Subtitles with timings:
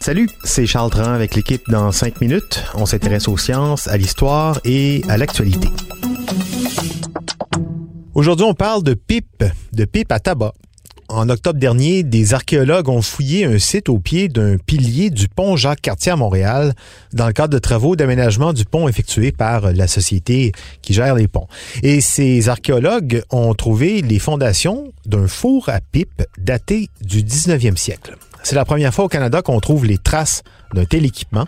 [0.00, 2.62] Salut, c'est Charles Dran avec l'équipe dans 5 minutes.
[2.74, 5.68] On s'intéresse aux sciences, à l'histoire et à l'actualité.
[8.12, 10.52] Aujourd'hui, on parle de pipe, de pipe à tabac.
[11.12, 15.56] En octobre dernier, des archéologues ont fouillé un site au pied d'un pilier du pont
[15.56, 16.72] Jacques-Cartier à Montréal
[17.12, 21.26] dans le cadre de travaux d'aménagement du pont effectués par la société qui gère les
[21.26, 21.48] ponts.
[21.82, 28.16] Et ces archéologues ont trouvé les fondations d'un four à pipe daté du 19e siècle.
[28.44, 31.46] C'est la première fois au Canada qu'on trouve les traces d'un tel équipement.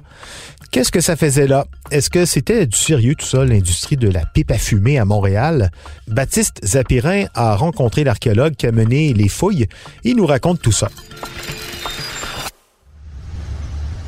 [0.72, 1.66] Qu'est-ce que ça faisait là?
[1.90, 5.70] Est-ce que c'était du sérieux tout ça, l'industrie de la pipe à fumer à Montréal?
[6.08, 9.66] Baptiste Zapirin a rencontré l'archéologue qui a mené les fouilles.
[10.02, 10.88] Il nous raconte tout ça.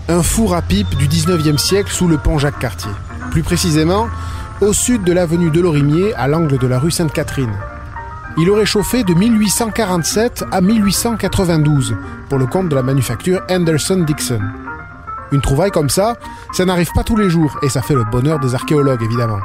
[0.08, 2.92] Un four à pipe du 19e siècle sous le pont Jacques-Cartier.
[3.30, 4.06] Plus précisément,
[4.62, 7.52] au sud de l'avenue de Lorimier, à l'angle de la rue Sainte-Catherine.
[8.38, 11.94] Il aurait chauffé de 1847 à 1892
[12.30, 14.40] pour le compte de la manufacture Anderson-Dixon.
[15.34, 16.14] Une trouvaille comme ça,
[16.52, 19.40] ça n'arrive pas tous les jours et ça fait le bonheur des archéologues évidemment.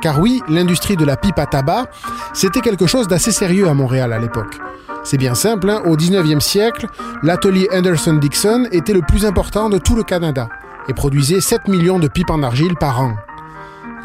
[0.00, 1.90] Car oui, l'industrie de la pipe à tabac,
[2.32, 4.58] c'était quelque chose d'assez sérieux à Montréal à l'époque.
[5.04, 6.86] C'est bien simple, hein, au 19e siècle,
[7.22, 10.48] l'atelier Anderson-Dixon était le plus important de tout le Canada
[10.88, 13.14] et produisait 7 millions de pipes en argile par an.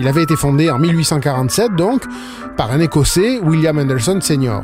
[0.02, 2.04] Il avait été fondé en 1847 donc
[2.58, 4.64] par un Écossais, William Anderson Sr.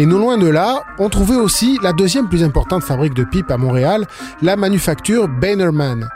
[0.00, 3.50] Et non loin de là, on trouvait aussi la deuxième plus importante fabrique de pipes
[3.50, 4.06] à Montréal,
[4.40, 6.08] la manufacture Bannerman,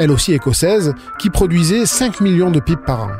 [0.00, 3.10] elle aussi écossaise, qui produisait 5 millions de pipes par an.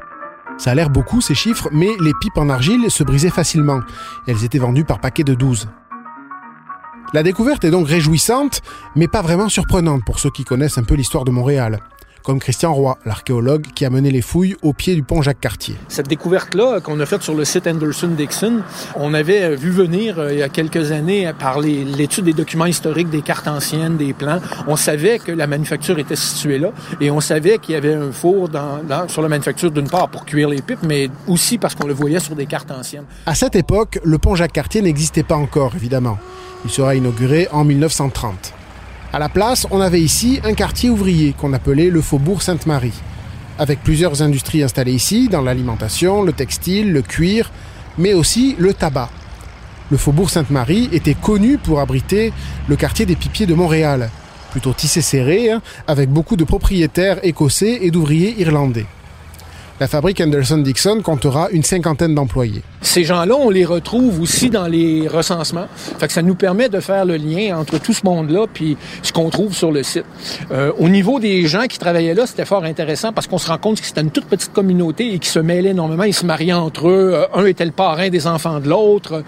[0.59, 3.83] Ça a l'air beaucoup ces chiffres, mais les pipes en argile se brisaient facilement.
[4.27, 5.69] elles étaient vendues par paquet de 12.
[7.15, 8.63] La découverte est donc réjouissante,
[8.97, 11.79] mais pas vraiment surprenante pour ceux qui connaissent un peu l'histoire de Montréal
[12.23, 15.77] comme Christian Roy, l'archéologue qui a mené les fouilles au pied du pont Jacques-Cartier.
[15.89, 18.63] Cette découverte-là qu'on a faite sur le site Anderson-Dixon,
[18.97, 23.11] on avait vu venir euh, il y a quelques années par l'étude des documents historiques,
[23.11, 24.41] des cartes anciennes, des plans.
[24.67, 28.13] On savait que la manufacture était située là et on savait qu'il y avait un
[28.13, 31.87] four dans, sur la manufacture d'une part pour cuire les pipes, mais aussi parce qu'on
[31.87, 33.05] le voyait sur des cartes anciennes.
[33.27, 36.19] À cette époque, le pont Jacques-Cartier n'existait pas encore, évidemment.
[36.65, 38.60] Il sera inauguré en 1930.
[39.13, 42.95] À la place, on avait ici un quartier ouvrier qu'on appelait le Faubourg Sainte-Marie,
[43.59, 47.51] avec plusieurs industries installées ici, dans l'alimentation, le textile, le cuir,
[47.99, 49.11] mais aussi le tabac.
[49.91, 52.33] Le Faubourg Sainte-Marie était connu pour abriter
[52.69, 54.11] le quartier des pipiers de Montréal,
[54.53, 58.87] plutôt tissé serré, hein, avec beaucoup de propriétaires écossais et d'ouvriers irlandais
[59.81, 62.63] la fabrique Anderson-Dixon comptera une cinquantaine d'employés.
[62.83, 65.69] Ces gens-là, on les retrouve aussi dans les recensements.
[65.99, 69.11] Fait que ça nous permet de faire le lien entre tout ce monde-là puis ce
[69.11, 70.05] qu'on trouve sur le site.
[70.51, 73.57] Euh, au niveau des gens qui travaillaient là, c'était fort intéressant parce qu'on se rend
[73.57, 76.05] compte que c'était une toute petite communauté et qui se mêlait énormément.
[76.05, 77.13] Ils se mariaient entre eux.
[77.15, 79.25] Euh, un était le parrain des enfants de l'autre.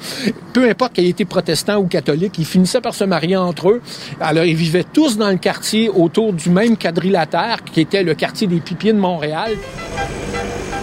[0.52, 3.80] Peu importe qu'il ait été protestant ou catholique, ils finissaient par se marier entre eux.
[4.20, 8.46] Alors, ils vivaient tous dans le quartier autour du même quadrilatère qui était le quartier
[8.46, 9.52] des Pipiers de Montréal.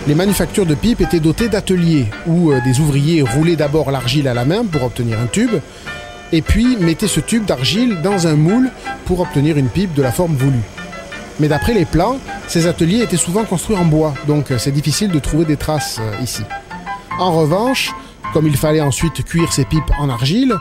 [0.08, 4.34] Les manufactures de pipes étaient dotées d'ateliers où euh, des ouvriers roulaient d'abord l'argile à
[4.34, 5.52] la main pour obtenir un tube,
[6.32, 8.70] et puis mettaient ce tube d'argile dans un moule
[9.06, 10.64] pour obtenir une pipe de la forme voulue.
[11.40, 12.18] Mais d'après les plans,
[12.48, 16.00] ces ateliers étaient souvent construits en bois, donc euh, c'est difficile de trouver des traces
[16.00, 16.44] euh, ici.
[17.20, 17.92] En revanche,
[18.34, 20.54] comme il fallait ensuite cuire ces pipes en argile,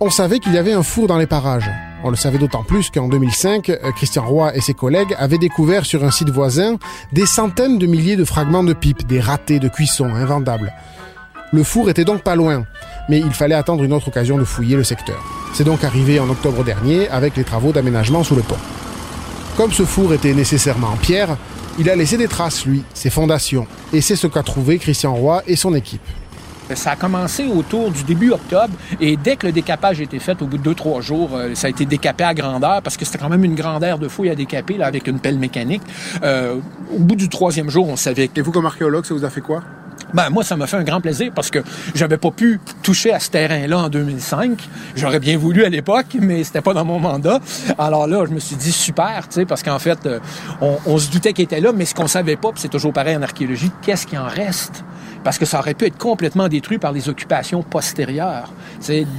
[0.00, 1.70] on savait qu'il y avait un four dans les parages.
[2.02, 5.84] On le savait d'autant plus qu'en 2005, euh, Christian Roy et ses collègues avaient découvert
[5.84, 6.76] sur un site voisin
[7.12, 10.72] des centaines de milliers de fragments de pipes, des ratés de cuisson invendables.
[11.52, 12.64] Le four était donc pas loin,
[13.10, 15.22] mais il fallait attendre une autre occasion de fouiller le secteur.
[15.52, 18.56] C'est donc arrivé en octobre dernier avec les travaux d'aménagement sous le pont.
[19.56, 21.36] Comme ce four était nécessairement en pierre,
[21.78, 25.42] il a laissé des traces, lui, ses fondations, et c'est ce qu'a trouvé Christian Roy
[25.46, 26.00] et son équipe.
[26.74, 30.40] Ça a commencé autour du début octobre et dès que le décapage a été fait,
[30.42, 33.04] au bout de deux, trois jours, euh, ça a été décapé à grandeur parce que
[33.04, 35.82] c'était quand même une grandeur de fouille à décaper là, avec une pelle mécanique.
[36.22, 36.56] Euh,
[36.94, 38.40] au bout du troisième jour, on savait que...
[38.40, 39.62] Et vous, comme archéologue, ça vous a fait quoi?
[40.14, 41.60] Ben, moi, ça m'a fait un grand plaisir parce que
[41.94, 44.58] j'avais pas pu toucher à ce terrain-là en 2005.
[44.96, 47.40] J'aurais bien voulu à l'époque, mais c'était pas dans mon mandat.
[47.78, 50.18] Alors là, je me suis dit super, tu sais, parce qu'en fait, euh,
[50.60, 53.22] on, se doutait qu'il était là, mais ce qu'on savait pas, c'est toujours pareil en
[53.22, 54.84] archéologie, qu'est-ce qui en reste?
[55.24, 58.52] Parce que ça aurait pu être complètement détruit par les occupations postérieures,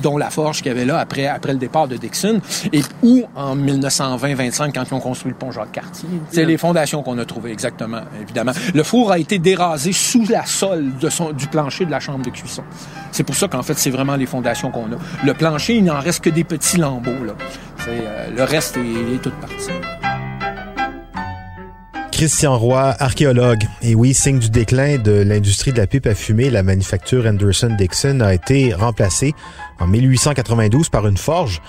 [0.01, 3.24] dont la forge qu'il y avait là après, après le départ de Dixon, et ou
[3.36, 6.09] en 1920-25 quand ils ont construit le pont Jacques-Cartier.
[6.31, 8.53] C'est les fondations qu'on a trouvées, exactement, évidemment.
[8.74, 12.25] Le four a été dérasé sous la sole de son, du plancher de la chambre
[12.25, 12.63] de cuisson.
[13.12, 15.25] C'est pour ça qu'en fait, c'est vraiment les fondations qu'on a.
[15.25, 17.24] Le plancher, il n'en reste que des petits lambeaux.
[17.25, 17.33] Là.
[17.88, 19.71] Euh, le reste est, est toute partie.
[22.22, 23.64] Christian Roy, archéologue.
[23.82, 28.20] Et oui, signe du déclin de l'industrie de la pipe à fumer, la manufacture Anderson-Dixon
[28.20, 29.34] a été remplacée
[29.80, 31.64] en 1892 par une forge.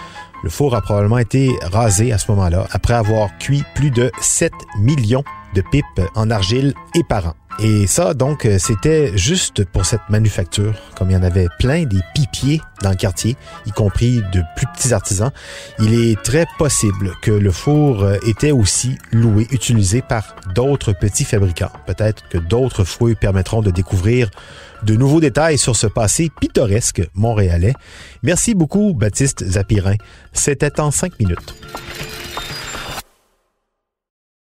[0.44, 4.52] Le four a probablement été rasé à ce moment-là, après avoir cuit plus de 7
[4.78, 7.34] millions de pipes en argile et par an.
[7.58, 11.84] Et ça, donc, euh, c'était juste pour cette manufacture, comme il y en avait plein
[11.84, 15.30] des pipiers dans le quartier, y compris de plus petits artisans.
[15.78, 21.24] Il est très possible que le four euh, était aussi loué, utilisé par d'autres petits
[21.24, 21.72] fabricants.
[21.86, 24.30] Peut-être que d'autres fouilles permettront de découvrir
[24.82, 27.74] de nouveaux détails sur ce passé pittoresque montréalais.
[28.22, 29.96] Merci beaucoup, Baptiste Zapirin.
[30.32, 31.54] C'était en cinq minutes.